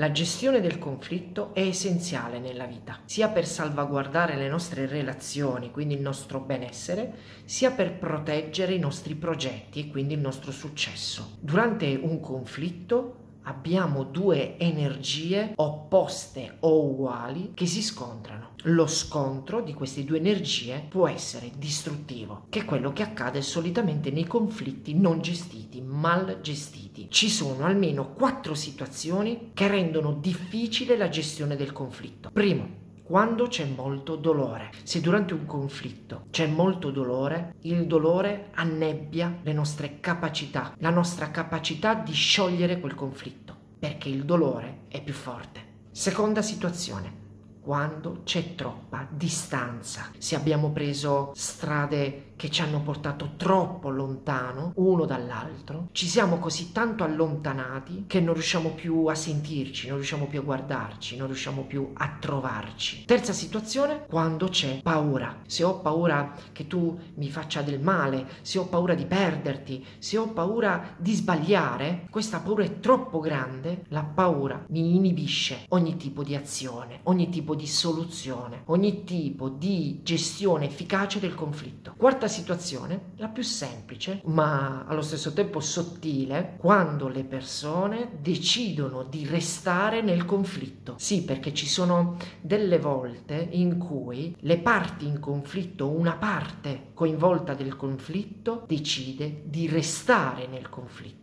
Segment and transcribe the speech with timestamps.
[0.00, 5.92] La gestione del conflitto è essenziale nella vita, sia per salvaguardare le nostre relazioni, quindi
[5.92, 7.12] il nostro benessere,
[7.44, 11.36] sia per proteggere i nostri progetti e quindi il nostro successo.
[11.38, 18.50] Durante un conflitto abbiamo due energie opposte o uguali che si scontrano.
[18.64, 24.10] Lo scontro di queste due energie può essere distruttivo, che è quello che accade solitamente
[24.10, 27.06] nei conflitti non gestiti, mal gestiti.
[27.08, 32.30] Ci sono almeno quattro situazioni che rendono difficile la gestione del conflitto.
[32.32, 34.70] Primo, quando c'è molto dolore.
[34.84, 41.32] Se durante un conflitto c'è molto dolore, il dolore annebbia le nostre capacità, la nostra
[41.32, 45.88] capacità di sciogliere quel conflitto, perché il dolore è più forte.
[45.90, 47.29] Seconda situazione,
[47.60, 55.04] quando c'è troppa distanza, se abbiamo preso strade che ci hanno portato troppo lontano uno
[55.04, 60.40] dall'altro, ci siamo così tanto allontanati che non riusciamo più a sentirci, non riusciamo più
[60.40, 63.04] a guardarci, non riusciamo più a trovarci.
[63.04, 65.42] Terza situazione, quando c'è paura.
[65.46, 70.16] Se ho paura che tu mi faccia del male, se ho paura di perderti, se
[70.16, 76.22] ho paura di sbagliare, questa paura è troppo grande, la paura mi inibisce ogni tipo
[76.22, 81.94] di azione, ogni tipo di soluzione, ogni tipo di gestione efficace del conflitto.
[81.96, 89.26] Quarta situazione, la più semplice, ma allo stesso tempo sottile, quando le persone decidono di
[89.26, 90.94] restare nel conflitto.
[90.98, 97.54] Sì, perché ci sono delle volte in cui le parti in conflitto, una parte coinvolta
[97.54, 101.20] del conflitto, decide di restare nel conflitto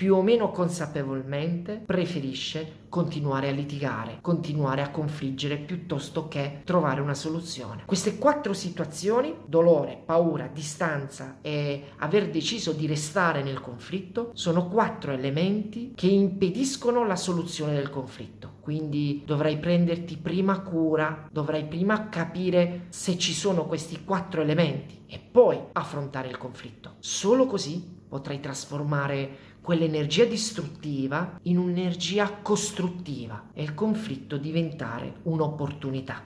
[0.00, 7.12] più o meno consapevolmente preferisce continuare a litigare, continuare a confliggere piuttosto che trovare una
[7.12, 7.82] soluzione.
[7.84, 15.12] Queste quattro situazioni, dolore, paura, distanza e aver deciso di restare nel conflitto, sono quattro
[15.12, 18.52] elementi che impediscono la soluzione del conflitto.
[18.62, 25.18] Quindi dovrai prenderti prima cura, dovrai prima capire se ci sono questi quattro elementi e
[25.18, 26.94] poi affrontare il conflitto.
[27.00, 36.22] Solo così potrai trasformare quell'energia distruttiva in un'energia costruttiva e il conflitto diventare un'opportunità.